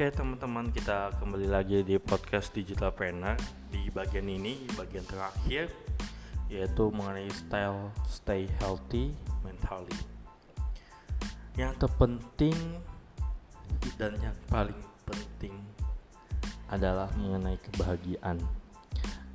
Oke 0.00 0.16
teman-teman 0.16 0.72
kita 0.72 1.12
kembali 1.20 1.44
lagi 1.44 1.84
di 1.84 2.00
podcast 2.00 2.56
Digital 2.56 2.88
Planner 2.88 3.36
Di 3.68 3.92
bagian 3.92 4.32
ini, 4.32 4.56
bagian 4.72 5.04
terakhir 5.04 5.68
Yaitu 6.48 6.88
mengenai 6.88 7.28
style 7.28 7.92
stay 8.08 8.48
healthy 8.64 9.12
mentally. 9.44 9.92
Yang 11.52 11.84
terpenting 11.84 12.80
dan 14.00 14.16
yang 14.24 14.32
paling 14.48 14.80
penting 15.04 15.52
adalah 16.72 17.12
mengenai 17.20 17.60
kebahagiaan. 17.60 18.40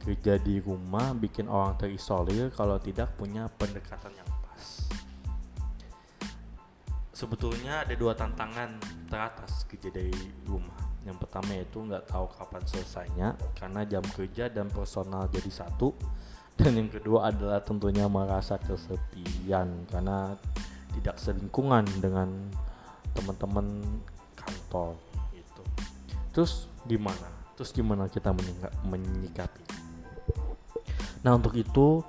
Kerja 0.02 0.42
di 0.42 0.66
rumah 0.66 1.14
bikin 1.14 1.46
orang 1.46 1.78
terisolir 1.78 2.50
kalau 2.50 2.82
tidak 2.82 3.14
punya 3.22 3.46
pendekatan 3.62 4.18
yang 4.18 4.30
sebetulnya 7.16 7.88
ada 7.88 7.96
dua 7.96 8.12
tantangan 8.12 8.76
teratas 9.08 9.64
kerja 9.72 9.88
dari 9.88 10.12
rumah. 10.44 10.76
Yang 11.08 11.24
pertama 11.24 11.56
yaitu 11.56 11.80
nggak 11.80 12.12
tahu 12.12 12.28
kapan 12.36 12.64
selesainya 12.68 13.30
karena 13.56 13.82
jam 13.88 14.04
kerja 14.04 14.52
dan 14.52 14.68
personal 14.68 15.32
jadi 15.32 15.48
satu. 15.48 15.96
Dan 16.60 16.80
yang 16.80 16.88
kedua 16.88 17.36
adalah 17.36 17.60
tentunya 17.60 18.08
merasa 18.08 18.56
kesepian 18.56 19.84
karena 19.92 20.40
tidak 20.96 21.20
selingkungan 21.20 21.84
dengan 22.00 22.32
teman-teman 23.12 23.84
kantor 24.40 24.96
itu 25.36 25.64
terus 26.32 26.72
gimana? 26.88 27.28
Terus 27.60 27.76
gimana 27.76 28.08
kita 28.08 28.32
menyikapi? 28.88 29.64
Nah 31.28 31.36
untuk 31.36 31.60
itu 31.60 32.08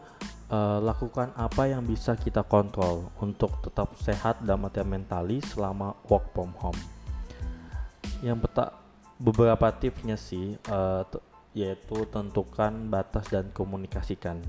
uh, 0.50 0.78
lakukan 0.82 1.34
apa 1.34 1.70
yang 1.70 1.82
bisa 1.86 2.14
kita 2.14 2.42
kontrol 2.46 3.10
untuk 3.22 3.58
tetap 3.62 3.94
sehat 3.98 4.42
dan 4.42 4.62
artian 4.62 4.86
mentali 4.86 5.42
selama 5.42 5.94
work 6.06 6.30
from 6.34 6.54
home. 6.58 6.78
Yang 8.22 8.48
peta 8.48 8.64
beberapa 9.16 9.72
tipsnya 9.72 10.16
sih 10.16 10.56
uh, 10.70 11.02
yaitu 11.56 12.04
tentukan 12.12 12.72
batas 12.92 13.32
dan 13.32 13.48
komunikasikan. 13.56 14.44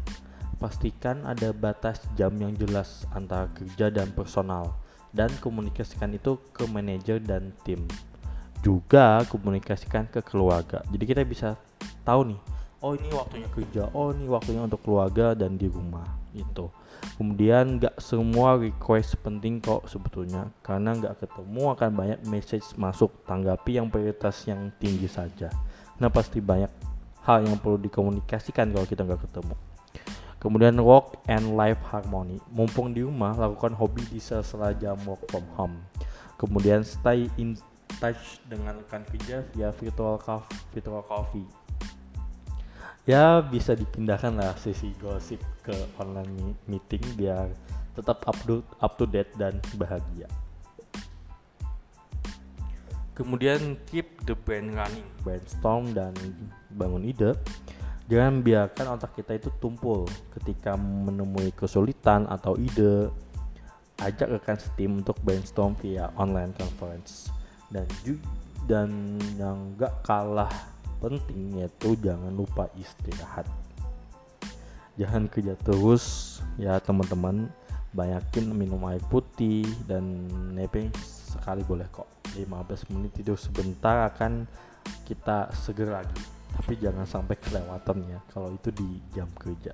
Pastikan 0.58 1.23
ada 1.23 1.53
batas 1.53 2.02
jam 2.17 2.33
yang 2.36 2.52
jelas 2.58 3.05
antara 3.14 3.47
kerja 3.53 3.93
dan 3.93 4.09
personal 4.11 4.75
dan 5.16 5.31
komunikasikan 5.39 6.11
itu 6.17 6.36
ke 6.52 6.66
manajer 6.67 7.21
dan 7.21 7.53
tim. 7.64 7.86
Juga 8.66 9.23
komunikasikan 9.30 10.09
ke 10.09 10.19
keluarga. 10.25 10.83
Jadi 10.89 11.03
kita 11.05 11.21
bisa 11.23 11.55
tahu 12.03 12.36
nih 12.36 12.41
oh 12.81 12.94
ini 12.94 13.09
waktunya 13.09 13.47
kerja 13.50 13.83
oh 13.94 14.14
ini 14.14 14.30
waktunya 14.30 14.61
untuk 14.61 14.81
keluarga 14.86 15.33
dan 15.33 15.58
di 15.58 15.66
rumah 15.66 16.06
itu 16.38 16.70
kemudian 17.17 17.81
nggak 17.81 17.97
semua 17.97 18.58
request 18.58 19.17
penting 19.25 19.58
kok 19.58 19.89
sebetulnya 19.89 20.50
karena 20.61 20.94
nggak 20.94 21.25
ketemu 21.25 21.64
akan 21.73 21.92
banyak 21.94 22.20
message 22.30 22.66
masuk 22.78 23.09
tanggapi 23.25 23.81
yang 23.81 23.89
prioritas 23.89 24.45
yang 24.45 24.70
tinggi 24.78 25.09
saja. 25.09 25.50
Nah 25.98 26.09
pasti 26.09 26.42
banyak 26.42 26.70
hal 27.25 27.45
yang 27.45 27.58
perlu 27.58 27.81
dikomunikasikan 27.81 28.70
kalau 28.70 28.86
kita 28.86 29.02
nggak 29.05 29.23
ketemu. 29.30 29.55
Kemudian 30.38 30.78
work 30.78 31.17
and 31.25 31.58
life 31.58 31.81
harmony 31.89 32.38
mumpung 32.53 32.94
di 32.94 33.02
rumah 33.02 33.33
lakukan 33.33 33.73
hobi 33.73 34.05
di 34.14 34.22
sela-sela 34.22 34.78
jam 34.78 34.98
work 35.09 35.25
from 35.33 35.45
home. 35.58 35.78
Kemudian 36.38 36.86
stay 36.86 37.25
in 37.42 37.58
touch 37.98 38.38
dengan 38.45 38.78
rekan 38.78 39.02
kerja 39.09 39.42
via 39.58 39.73
virtual 39.73 40.22
coffee, 40.22 40.61
virtual 40.78 41.02
coffee 41.02 41.66
ya 43.08 43.39
bisa 43.39 43.72
dipindahkan 43.72 44.36
lah 44.36 44.52
sesi 44.59 44.91
gosip 45.00 45.39
ke 45.63 45.72
online 45.95 46.59
meeting 46.67 47.00
biar 47.16 47.47
tetap 47.95 48.19
up 48.27 48.38
to, 48.44 48.59
up 48.83 48.99
to 48.99 49.08
date 49.08 49.31
dan 49.39 49.58
bahagia. 49.80 50.27
Kemudian 53.17 53.80
keep 53.89 54.22
the 54.30 54.37
brain 54.37 54.77
running, 54.77 55.08
brainstorm 55.26 55.89
dan 55.98 56.14
bangun 56.77 57.02
ide. 57.02 57.33
Jangan 58.05 58.45
biarkan 58.45 58.93
otak 58.93 59.17
kita 59.17 59.42
itu 59.42 59.49
tumpul 59.58 60.05
ketika 60.37 60.77
menemui 60.77 61.49
kesulitan 61.58 62.30
atau 62.30 62.54
ide. 62.60 63.10
Ajak 63.98 64.30
rekan 64.30 64.61
setim 64.61 65.02
untuk 65.02 65.17
brainstorm 65.26 65.73
via 65.81 66.14
online 66.14 66.54
conference 66.54 67.33
dan 67.73 67.89
dan 68.70 69.17
yang 69.42 69.73
gak 69.73 70.05
kalah 70.05 70.54
penting 70.97 71.61
yaitu 71.61 71.97
jangan 72.02 72.33
lupa 72.33 72.69
istirahat. 72.77 73.45
Jangan 74.97 75.30
kerja 75.30 75.53
terus. 75.61 76.37
Ya 76.58 76.77
teman-teman 76.81 77.49
banyakin 77.93 78.49
minum 78.52 78.81
air 78.89 79.02
putih 79.07 79.65
dan 79.86 80.27
napping 80.53 80.89
sekali 81.05 81.61
boleh 81.61 81.86
kok. 81.93 82.09
15 82.33 82.93
menit 82.93 83.13
tidur 83.17 83.37
sebentar 83.37 84.09
akan 84.09 84.45
kita 85.05 85.53
seger 85.53 85.93
lagi. 85.93 86.21
Tapi 86.57 86.73
jangan 86.81 87.05
sampai 87.05 87.37
kelewatan 87.37 87.97
ya 88.09 88.19
kalau 88.33 88.53
itu 88.53 88.73
di 88.73 88.97
jam 89.13 89.30
kerja. 89.37 89.73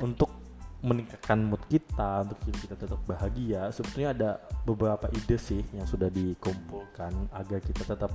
Untuk 0.00 0.42
meningkatkan 0.82 1.38
mood 1.46 1.62
kita 1.70 2.26
untuk 2.26 2.42
kita 2.42 2.74
tetap 2.74 2.98
bahagia 3.06 3.70
sebetulnya 3.70 4.10
ada 4.10 4.30
beberapa 4.66 5.06
ide 5.14 5.38
sih 5.38 5.62
yang 5.70 5.86
sudah 5.86 6.10
dikumpulkan 6.10 7.30
agar 7.38 7.62
kita 7.62 7.86
tetap 7.86 8.10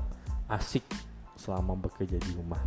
asik 0.51 0.83
selama 1.37 1.77
bekerja 1.77 2.17
di 2.17 2.31
rumah. 2.35 2.59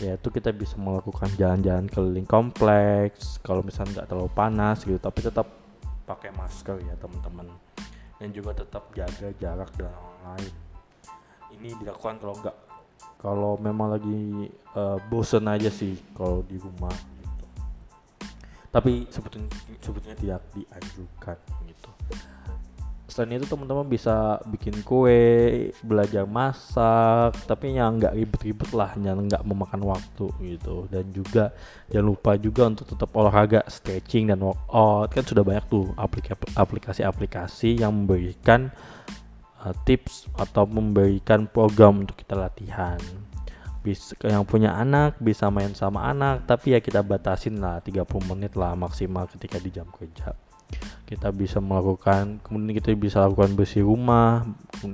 Yaitu 0.00 0.32
kita 0.32 0.54
bisa 0.54 0.78
melakukan 0.80 1.28
jalan-jalan 1.36 1.90
keliling 1.90 2.28
kompleks. 2.28 3.40
Kalau 3.42 3.60
misalnya 3.60 4.00
nggak 4.00 4.08
terlalu 4.08 4.30
panas 4.32 4.84
gitu 4.86 4.96
tapi 4.96 5.20
tetap 5.24 5.48
pakai 6.06 6.30
masker 6.36 6.78
ya 6.84 6.94
teman-teman. 7.00 7.48
Dan 8.20 8.30
juga 8.36 8.52
tetap 8.52 8.92
jaga 8.92 9.32
jarak 9.40 9.70
dan 9.80 9.90
lain-lain. 9.90 10.54
Ini 11.56 11.68
dilakukan 11.80 12.20
kalau 12.20 12.34
nggak 12.38 12.56
kalau 13.20 13.52
memang 13.60 13.92
lagi 13.96 14.48
uh, 14.72 14.96
bosen 15.12 15.44
aja 15.44 15.68
sih 15.68 15.96
kalau 16.16 16.40
di 16.44 16.56
rumah 16.56 16.92
gitu. 16.92 17.44
Tapi 18.72 19.04
sebetulnya 19.12 19.50
sebetulnya 19.82 20.16
tidak 20.16 20.40
dianjurkan 20.56 21.36
gitu 21.68 21.90
selain 23.10 23.36
itu 23.36 23.50
teman-teman 23.50 23.84
bisa 23.84 24.38
bikin 24.46 24.86
kue 24.86 25.68
belajar 25.82 26.24
masak 26.24 27.34
tapi 27.44 27.74
yang 27.74 27.98
nggak 27.98 28.14
ribet-ribet 28.14 28.70
lah 28.70 28.94
yang 28.96 29.26
nggak 29.26 29.42
memakan 29.42 29.82
waktu 29.82 30.30
gitu. 30.40 30.86
Dan 30.86 31.10
juga 31.10 31.50
jangan 31.90 32.06
lupa 32.06 32.38
juga 32.38 32.70
untuk 32.70 32.86
tetap 32.86 33.10
olahraga 33.18 33.66
stretching 33.66 34.30
dan 34.30 34.38
workout. 34.40 35.10
Kan 35.10 35.26
sudah 35.26 35.42
banyak 35.42 35.66
tuh 35.66 35.90
aplikasi-aplikasi 36.54 37.82
yang 37.82 38.06
memberikan 38.06 38.70
uh, 39.66 39.74
tips 39.82 40.30
atau 40.38 40.64
memberikan 40.64 41.50
program 41.50 42.06
untuk 42.06 42.14
kita 42.16 42.38
latihan. 42.38 43.02
Bisa 43.82 44.14
yang 44.22 44.44
punya 44.44 44.76
anak 44.76 45.18
bisa 45.18 45.48
main 45.50 45.74
sama 45.74 46.06
anak 46.06 46.44
tapi 46.46 46.76
ya 46.76 46.80
kita 46.84 47.00
batasin 47.02 47.58
lah 47.58 47.80
30 47.82 48.06
menit 48.28 48.52
lah 48.54 48.76
maksimal 48.76 49.24
ketika 49.24 49.56
di 49.56 49.72
jam 49.72 49.88
kerja 49.88 50.36
kita 51.10 51.34
bisa 51.34 51.58
melakukan 51.58 52.38
kemudian 52.46 52.70
kita 52.70 52.94
bisa 52.94 53.26
lakukan 53.26 53.58
bersih 53.58 53.82
rumah 53.82 54.46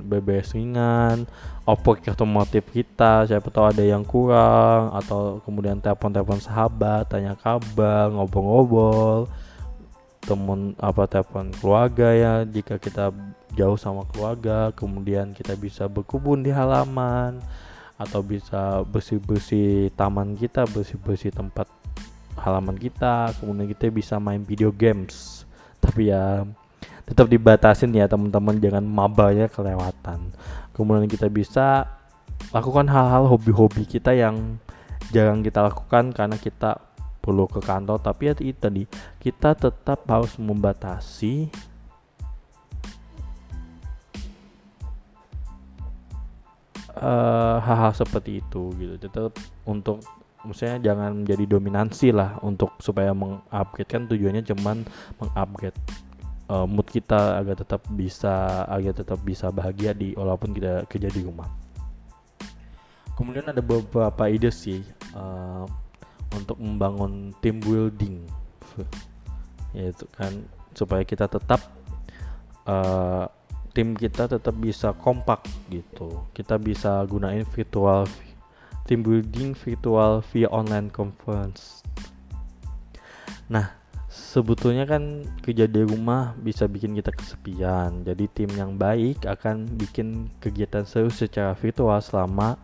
beberes 0.09 0.57
ringan 0.57 1.29
operasi 1.69 2.09
otomotif 2.09 2.65
kita 2.73 3.29
siapa 3.29 3.53
tahu 3.53 3.69
ada 3.69 3.85
yang 3.85 4.01
kurang 4.01 4.97
atau 4.97 5.45
kemudian 5.45 5.77
telepon-telepon 5.77 6.41
sahabat 6.41 7.05
tanya 7.13 7.37
kabar 7.37 8.09
ngobrol-ngobrol 8.09 9.29
temen 10.25 10.73
apa 10.81 11.05
telepon 11.05 11.53
keluarga 11.61 12.09
ya 12.17 12.33
jika 12.49 12.81
kita 12.81 13.13
jauh 13.53 13.77
sama 13.77 14.09
keluarga 14.09 14.73
kemudian 14.73 15.37
kita 15.37 15.53
bisa 15.53 15.85
berkebun 15.85 16.41
di 16.41 16.49
halaman 16.49 17.45
atau 18.01 18.25
bisa 18.25 18.81
bersih-bersih 18.89 19.93
taman 19.93 20.33
kita 20.33 20.65
bersih-bersih 20.65 21.29
tempat 21.29 21.69
halaman 22.41 22.81
kita 22.81 23.37
kemudian 23.37 23.69
kita 23.69 23.93
bisa 23.93 24.17
main 24.17 24.41
video 24.41 24.73
games 24.73 25.36
tapi 25.87 26.11
ya 26.11 26.43
tetap 27.07 27.31
dibatasin 27.31 27.95
ya 27.95 28.11
teman-teman. 28.11 28.59
Jangan 28.59 28.83
mabanya 28.83 29.47
kelewatan. 29.47 30.35
Kemudian 30.75 31.07
kita 31.07 31.31
bisa 31.31 31.87
lakukan 32.51 32.91
hal-hal 32.91 33.31
hobi-hobi 33.31 33.87
kita 33.87 34.13
yang 34.13 34.59
jarang 35.15 35.41
kita 35.41 35.71
lakukan 35.71 36.11
karena 36.11 36.35
kita 36.35 36.83
perlu 37.23 37.47
ke 37.47 37.63
kantor. 37.63 38.03
Tapi 38.03 38.23
ya 38.27 38.33
itu 38.35 38.59
tadi 38.59 38.83
kita 39.23 39.55
tetap 39.55 40.03
harus 40.11 40.35
membatasi 40.35 41.47
uh, 46.99 47.63
hal-hal 47.63 47.95
seperti 47.95 48.43
itu 48.43 48.75
gitu. 48.83 48.95
Tetap 48.99 49.39
untuk 49.63 50.03
maksudnya 50.47 50.79
jangan 50.79 51.27
menjadi 51.27 51.45
dominansi 51.59 52.15
lah 52.15 52.39
untuk 52.41 52.79
supaya 52.79 53.11
mengupgrade. 53.11 53.91
Kan 53.91 54.07
tujuannya 54.07 54.47
cuman 54.47 54.87
mengupgrade 55.19 55.79
uh, 56.51 56.67
mood 56.67 56.87
kita 56.87 57.39
agar 57.39 57.59
tetap 57.59 57.83
bisa 57.91 58.65
agar 58.71 58.95
tetap 58.95 59.19
bisa 59.23 59.51
bahagia 59.51 59.93
di 59.93 60.15
walaupun 60.15 60.55
kita 60.55 60.87
kerja 60.87 61.11
di 61.11 61.21
rumah. 61.27 61.51
Kemudian 63.17 63.49
ada 63.49 63.65
beberapa 63.65 64.29
ide 64.29 64.53
sih 64.53 64.85
uh, 65.17 65.65
untuk 66.37 66.61
membangun 66.61 67.33
team 67.41 67.65
building, 67.65 68.21
yaitu 69.73 70.05
kan 70.13 70.45
supaya 70.77 71.01
kita 71.01 71.25
tetap 71.25 71.65
uh, 72.69 73.25
tim 73.73 73.97
kita 73.97 74.29
tetap 74.29 74.53
bisa 74.61 74.93
kompak 74.93 75.49
gitu. 75.73 76.29
Kita 76.37 76.61
bisa 76.61 77.01
gunain 77.09 77.49
virtual 77.49 78.05
team 78.87 79.03
building 79.03 79.53
virtual 79.53 80.23
via 80.33 80.49
online 80.49 80.89
conference. 80.95 81.83
Nah 83.51 83.75
sebetulnya 84.07 84.87
kan 84.89 85.27
kerja 85.43 85.69
di 85.69 85.83
rumah 85.83 86.33
bisa 86.39 86.71
bikin 86.71 86.95
kita 86.95 87.13
kesepian. 87.13 88.07
Jadi 88.07 88.25
tim 88.33 88.51
yang 88.55 88.79
baik 88.79 89.27
akan 89.27 89.67
bikin 89.77 90.31
kegiatan 90.39 90.87
seru 90.87 91.11
secara 91.11 91.53
virtual 91.59 91.99
selama 91.99 92.57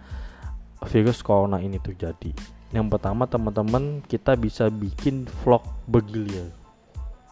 virus 0.89 1.21
corona 1.21 1.59
ini 1.59 1.77
terjadi. 1.83 2.33
Yang 2.73 2.87
pertama 2.89 3.29
teman-teman 3.29 4.01
kita 4.07 4.33
bisa 4.39 4.73
bikin 4.73 5.29
vlog 5.45 5.63
bergilir. 5.85 6.49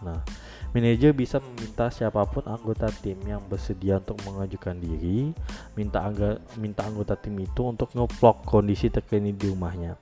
Nah 0.04 0.20
Manajer 0.70 1.10
bisa 1.10 1.42
meminta 1.42 1.90
siapa 1.90 2.22
pun 2.30 2.46
anggota 2.46 2.86
tim 3.02 3.18
yang 3.26 3.42
bersedia 3.50 3.98
untuk 3.98 4.22
mengajukan 4.22 4.78
diri, 4.78 5.34
minta 5.74 5.98
angga, 6.06 6.38
minta 6.62 6.86
anggota 6.86 7.18
tim 7.18 7.34
itu 7.42 7.66
untuk 7.66 7.90
ngevlog 7.90 8.46
kondisi 8.46 8.86
terkini 8.86 9.34
di 9.34 9.50
rumahnya. 9.50 9.98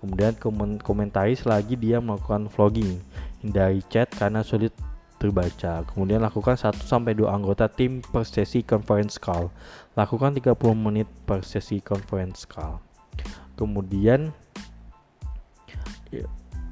Kemudian 0.00 0.36
komen 0.36 0.80
komentari 0.80 1.36
selagi 1.36 1.76
dia 1.76 2.00
melakukan 2.00 2.52
vlogging. 2.52 3.00
Hindari 3.40 3.80
chat 3.88 4.12
karena 4.12 4.44
sulit 4.44 4.72
terbaca. 5.20 5.84
Kemudian 5.92 6.24
lakukan 6.24 6.56
1 6.56 6.80
sampai 6.80 7.12
2 7.12 7.28
anggota 7.28 7.68
tim 7.68 8.00
per 8.00 8.24
sesi 8.24 8.64
conference 8.64 9.20
call. 9.20 9.52
Lakukan 9.96 10.32
30 10.32 10.56
menit 10.72 11.08
per 11.28 11.44
sesi 11.44 11.84
conference 11.84 12.48
call. 12.48 12.80
Kemudian 13.60 14.32
ya, 16.08 16.24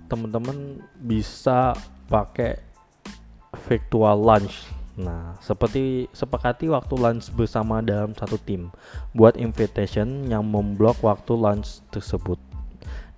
teman-teman 0.08 0.80
bisa 0.96 1.76
pakai 2.08 2.67
virtual 3.68 4.18
lunch. 4.18 4.68
Nah, 4.98 5.38
seperti 5.38 6.10
sepakati 6.10 6.66
waktu 6.66 6.94
lunch 6.98 7.30
bersama 7.30 7.78
dalam 7.78 8.10
satu 8.18 8.34
tim. 8.42 8.74
Buat 9.14 9.38
invitation 9.38 10.26
yang 10.26 10.42
memblok 10.42 10.98
waktu 11.06 11.38
lunch 11.38 11.80
tersebut. 11.94 12.36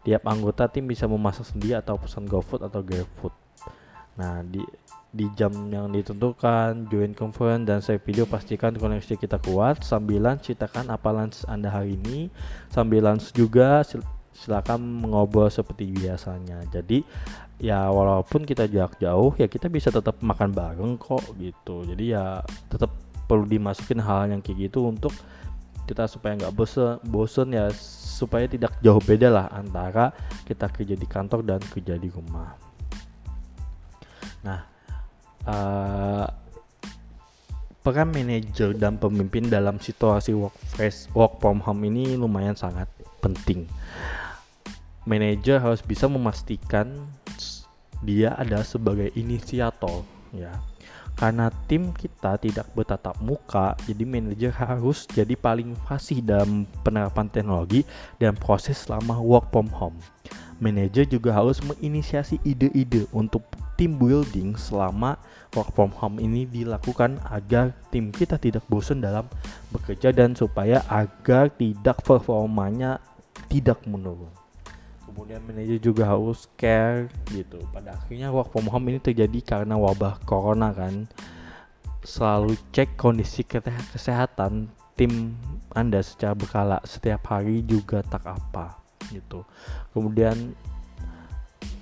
Tiap 0.04 0.24
anggota 0.28 0.68
tim 0.68 0.84
bisa 0.84 1.08
memasak 1.08 1.48
sendiri 1.48 1.80
atau 1.80 1.96
pesan 1.96 2.28
GoFood 2.28 2.64
atau 2.68 2.80
GrabFood. 2.84 3.32
Nah, 4.20 4.44
di 4.44 4.60
di 5.10 5.26
jam 5.34 5.50
yang 5.74 5.90
ditentukan, 5.90 6.86
join 6.86 7.10
conference 7.18 7.66
dan 7.66 7.82
share 7.82 7.98
video 7.98 8.28
pastikan 8.30 8.76
koneksi 8.76 9.18
kita 9.18 9.42
kuat. 9.42 9.82
Sambil 9.82 10.22
lunch 10.22 10.46
ceritakan 10.52 10.92
apa 10.92 11.08
lunch 11.10 11.42
Anda 11.50 11.72
hari 11.72 11.98
ini. 11.98 12.30
Sambil 12.70 13.02
lunch 13.02 13.34
juga 13.34 13.82
silakan 14.30 15.02
mengobrol 15.02 15.50
seperti 15.50 15.90
biasanya. 15.90 16.62
Jadi 16.70 17.02
ya 17.60 17.92
walaupun 17.92 18.48
kita 18.48 18.64
jarak 18.66 18.96
jauh 18.96 19.36
ya 19.36 19.46
kita 19.46 19.68
bisa 19.68 19.92
tetap 19.92 20.16
makan 20.24 20.50
bareng 20.50 20.96
kok 20.96 21.22
gitu. 21.36 21.84
Jadi 21.84 22.16
ya 22.16 22.40
tetap 22.72 22.90
perlu 23.28 23.46
dimasukin 23.46 24.02
hal 24.02 24.32
yang 24.32 24.42
kayak 24.42 24.72
gitu 24.72 24.90
untuk 24.90 25.14
kita 25.86 26.08
supaya 26.10 26.34
nggak 26.34 26.54
bosen 26.56 26.98
bosen 27.06 27.48
ya 27.54 27.70
supaya 28.20 28.46
tidak 28.50 28.74
jauh 28.82 28.98
beda 28.98 29.28
lah 29.30 29.46
antara 29.54 30.10
kita 30.46 30.66
kerja 30.70 30.94
di 30.98 31.06
kantor 31.06 31.46
dan 31.46 31.60
kerja 31.62 31.94
di 32.00 32.08
rumah. 32.10 32.56
Nah 34.42 34.60
uh, 35.46 36.26
peran 37.80 38.12
manajer 38.12 38.76
dan 38.76 39.00
pemimpin 39.00 39.48
dalam 39.48 39.80
situasi 39.80 40.36
work 40.36 40.54
fresh 40.74 41.08
work 41.16 41.40
from 41.40 41.58
home 41.64 41.82
ini 41.86 42.14
lumayan 42.14 42.54
sangat 42.54 42.86
penting. 43.24 43.64
Manajer 45.08 45.58
harus 45.58 45.80
bisa 45.80 46.06
memastikan 46.06 46.92
dia 48.00 48.32
ada 48.36 48.64
sebagai 48.64 49.12
inisiator 49.16 50.04
ya. 50.32 50.52
Karena 51.18 51.52
tim 51.68 51.92
kita 51.92 52.40
tidak 52.40 52.72
bertatap 52.72 53.12
muka 53.20 53.76
jadi 53.84 54.08
manajer 54.08 54.52
harus 54.56 55.04
jadi 55.10 55.36
paling 55.36 55.76
fasih 55.84 56.24
dalam 56.24 56.64
penerapan 56.80 57.28
teknologi 57.28 57.84
dan 58.16 58.32
proses 58.38 58.88
selama 58.88 59.20
work 59.20 59.52
from 59.52 59.68
home. 59.68 60.00
Manajer 60.60 61.08
juga 61.08 61.36
harus 61.36 61.60
menginisiasi 61.60 62.40
ide-ide 62.44 63.04
untuk 63.12 63.44
tim 63.76 63.96
building 63.96 64.56
selama 64.56 65.16
work 65.56 65.72
from 65.72 65.92
home 65.92 66.20
ini 66.20 66.44
dilakukan 66.44 67.20
agar 67.32 67.72
tim 67.92 68.12
kita 68.12 68.36
tidak 68.36 68.64
bosan 68.68 69.00
dalam 69.00 69.24
bekerja 69.72 70.12
dan 70.12 70.36
supaya 70.36 70.84
agar 70.88 71.48
tidak 71.56 72.00
performanya 72.04 73.00
tidak 73.48 73.80
menurun 73.88 74.39
kemudian 75.10 75.42
manajer 75.42 75.82
juga 75.82 76.06
harus 76.06 76.46
care 76.54 77.10
gitu. 77.34 77.58
Pada 77.74 77.98
akhirnya 77.98 78.30
work 78.30 78.54
from 78.54 78.70
home 78.70 78.94
ini 78.94 79.02
terjadi 79.02 79.42
karena 79.42 79.74
wabah 79.74 80.22
corona 80.22 80.70
kan. 80.70 81.10
Selalu 82.06 82.54
cek 82.70 82.94
kondisi 82.94 83.42
kesehatan 83.44 84.70
tim 84.94 85.34
anda 85.74 86.00
secara 86.00 86.32
berkala 86.38 86.78
setiap 86.86 87.26
hari 87.26 87.66
juga 87.66 88.06
tak 88.06 88.22
apa 88.24 88.78
gitu. 89.10 89.42
Kemudian 89.90 90.54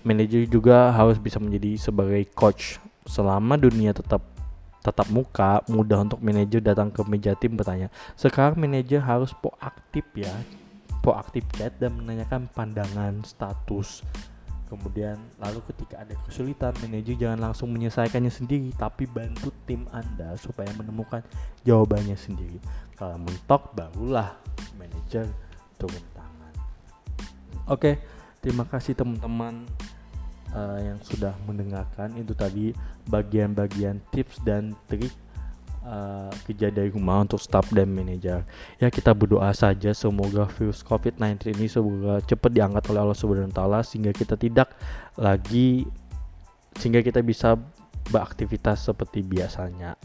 manajer 0.03 0.49
juga 0.49 0.91
harus 0.91 1.21
bisa 1.21 1.37
menjadi 1.37 1.77
sebagai 1.77 2.25
coach. 2.33 2.81
Selama 3.05 3.61
dunia 3.61 3.93
tetap 3.93 4.25
tetap 4.79 5.05
muka 5.13 5.61
mudah 5.69 6.01
untuk 6.01 6.23
manajer 6.25 6.65
datang 6.65 6.89
ke 6.89 7.03
meja 7.05 7.37
tim 7.37 7.53
bertanya 7.59 7.93
sekarang 8.15 8.57
manajer 8.57 9.03
harus 9.03 9.35
proaktif 9.37 10.07
ya 10.17 10.33
proaktif 11.01 11.45
chat 11.55 11.75
dan 11.79 11.95
menanyakan 11.97 12.51
pandangan 12.53 13.23
status. 13.25 14.03
Kemudian 14.69 15.17
lalu 15.41 15.65
ketika 15.73 16.05
ada 16.05 16.13
kesulitan 16.29 16.77
manajer 16.85 17.17
jangan 17.17 17.41
langsung 17.41 17.73
menyelesaikannya 17.73 18.29
sendiri 18.29 18.69
tapi 18.77 19.09
bantu 19.09 19.49
tim 19.65 19.89
anda 19.97 20.37
supaya 20.37 20.69
menemukan 20.77 21.25
jawabannya 21.65 22.15
sendiri. 22.21 22.61
Kalau 22.93 23.17
mentok 23.17 23.73
barulah 23.73 24.37
manajer 24.77 25.25
turun 25.81 26.05
tangan. 26.13 26.53
Oke 27.65 27.97
terima 28.45 28.69
kasih 28.69 28.93
teman-teman 28.93 29.65
uh, 30.53 30.79
yang 30.81 31.01
sudah 31.01 31.33
mendengarkan 31.49 32.13
itu 32.21 32.33
tadi 32.37 32.77
bagian-bagian 33.09 34.05
tips 34.13 34.41
dan 34.45 34.77
trik 34.85 35.11
kerja 36.45 36.69
dari 36.69 36.91
rumah 36.93 37.25
untuk 37.25 37.41
staff 37.41 37.71
dan 37.73 37.89
manajer. 37.93 38.45
Ya 38.83 38.89
kita 38.91 39.15
berdoa 39.15 39.51
saja 39.57 39.95
semoga 39.95 40.45
virus 40.59 40.85
COVID-19 40.85 41.57
ini 41.57 41.67
semoga 41.71 42.21
cepat 42.25 42.51
diangkat 42.53 42.85
oleh 42.93 43.01
Allah 43.09 43.19
Subhanahu 43.19 43.49
wa 43.49 43.57
taala 43.57 43.81
sehingga 43.87 44.13
kita 44.13 44.37
tidak 44.37 44.75
lagi 45.17 45.89
sehingga 46.77 47.01
kita 47.01 47.25
bisa 47.25 47.57
beraktivitas 48.09 48.89
seperti 48.89 49.21
biasanya 49.25 49.99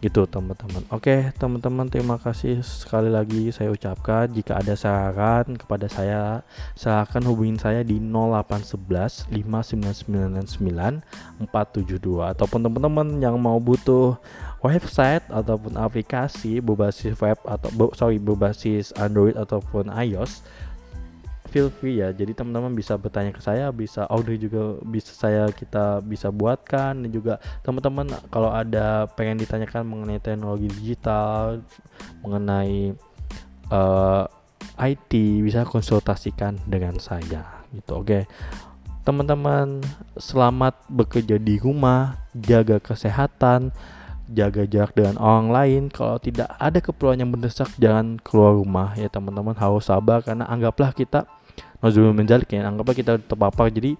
gitu 0.00 0.24
teman-teman. 0.24 0.80
Oke 0.88 1.28
teman-teman 1.36 1.84
terima 1.92 2.16
kasih 2.16 2.64
sekali 2.64 3.12
lagi 3.12 3.52
saya 3.52 3.68
ucapkan. 3.68 4.32
Jika 4.32 4.56
ada 4.56 4.72
saran 4.72 5.60
kepada 5.60 5.86
saya 5.92 6.40
silahkan 6.72 7.20
hubungin 7.28 7.60
saya 7.60 7.84
di 7.84 8.00
0811 8.00 9.28
5999 9.28 11.04
472 11.52 12.32
ataupun 12.32 12.60
teman-teman 12.64 13.20
yang 13.20 13.36
mau 13.36 13.60
butuh 13.60 14.16
website 14.64 15.24
ataupun 15.28 15.76
aplikasi 15.76 16.64
berbasis 16.64 17.16
web 17.20 17.36
atau 17.44 17.92
sorry 17.92 18.16
berbasis 18.16 18.96
Android 18.96 19.36
ataupun 19.36 19.92
iOS 19.92 20.40
feel 21.50 21.68
free 21.68 21.98
ya. 21.98 22.14
Jadi 22.14 22.32
teman-teman 22.32 22.72
bisa 22.72 22.94
bertanya 22.94 23.34
ke 23.34 23.42
saya 23.42 23.68
bisa 23.74 24.06
order 24.08 24.38
juga 24.38 24.78
bisa 24.86 25.10
saya 25.12 25.50
kita 25.50 26.00
bisa 26.00 26.30
buatkan. 26.30 27.02
Dan 27.02 27.10
juga 27.10 27.42
teman-teman 27.66 28.08
kalau 28.30 28.54
ada 28.54 29.10
pengen 29.18 29.42
ditanyakan 29.42 29.82
mengenai 29.84 30.22
teknologi 30.22 30.70
digital 30.70 31.60
mengenai 32.22 32.94
uh, 33.74 34.24
eh, 34.78 34.94
IT 34.94 35.12
bisa 35.42 35.66
konsultasikan 35.66 36.56
dengan 36.64 36.96
saya 37.02 37.66
gitu. 37.74 38.00
Oke. 38.00 38.06
Okay. 38.06 38.24
teman-teman 39.00 39.80
selamat 40.20 40.86
bekerja 40.92 41.40
di 41.40 41.56
rumah 41.56 42.20
jaga 42.36 42.76
kesehatan 42.78 43.72
jaga 44.30 44.62
jarak 44.64 44.94
dengan 44.94 45.18
orang 45.18 45.48
lain. 45.50 45.82
Kalau 45.90 46.16
tidak 46.22 46.54
ada 46.56 46.78
keperluan 46.78 47.18
yang 47.18 47.30
mendesak 47.34 47.68
jangan 47.76 48.16
keluar 48.22 48.54
rumah. 48.54 48.94
Ya 48.94 49.10
teman-teman 49.10 49.58
harus 49.58 49.90
sabar 49.90 50.22
karena 50.22 50.46
anggaplah 50.46 50.94
kita 50.94 51.26
Nazrul 51.80 52.12
menjalik 52.12 52.52
ya 52.52 52.64
anggaplah 52.64 52.96
kita 52.96 53.12
terpapar. 53.20 53.72
Jadi 53.72 53.96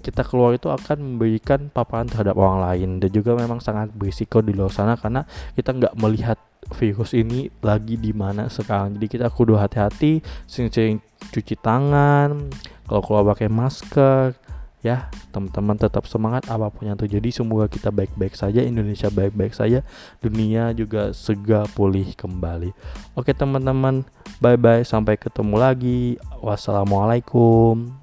kita 0.00 0.24
keluar 0.24 0.56
itu 0.56 0.72
akan 0.72 0.96
memberikan 0.96 1.68
paparan 1.68 2.08
terhadap 2.08 2.32
orang 2.40 2.64
lain 2.64 2.90
dan 3.04 3.10
juga 3.12 3.36
memang 3.36 3.60
sangat 3.60 3.92
berisiko 3.92 4.40
di 4.40 4.56
luar 4.56 4.72
sana 4.72 4.96
karena 4.96 5.28
kita 5.52 5.76
nggak 5.76 5.94
melihat 6.00 6.40
virus 6.72 7.12
ini 7.12 7.52
lagi 7.60 8.00
di 8.00 8.16
mana 8.16 8.48
sekarang. 8.48 8.96
Jadi 8.96 9.06
kita 9.20 9.26
kudu 9.28 9.60
hati-hati 9.60 10.24
sering-sering 10.48 11.04
cuci 11.30 11.54
tangan 11.60 12.48
kalau 12.88 13.02
keluar 13.04 13.24
pakai 13.36 13.52
masker 13.52 14.32
ya 14.80 15.12
teman-teman 15.28 15.76
tetap 15.76 16.08
semangat 16.08 16.48
apa 16.48 16.72
pun 16.72 16.88
yang 16.88 16.96
terjadi. 16.96 17.28
Semoga 17.30 17.68
kita 17.68 17.92
baik-baik 17.92 18.32
saja 18.36 18.64
Indonesia 18.64 19.12
baik-baik 19.12 19.52
saja 19.52 19.84
dunia 20.24 20.72
juga 20.72 21.12
segera 21.12 21.68
pulih 21.72 22.12
kembali. 22.16 22.72
Oke 23.16 23.36
teman-teman 23.36 24.04
bye 24.40 24.56
bye 24.56 24.84
sampai 24.84 25.20
ketemu 25.20 25.56
lagi. 25.60 26.00
Wassalamualaikum 26.40 28.00